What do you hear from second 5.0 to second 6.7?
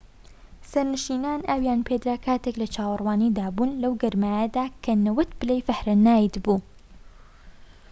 90 پلەی فاهەنایت بوو